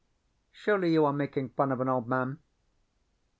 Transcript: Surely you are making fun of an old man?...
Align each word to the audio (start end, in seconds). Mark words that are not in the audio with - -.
Surely 0.51 0.91
you 0.91 1.05
are 1.05 1.13
making 1.13 1.49
fun 1.49 1.71
of 1.71 1.79
an 1.79 1.87
old 1.87 2.07
man?... 2.09 2.39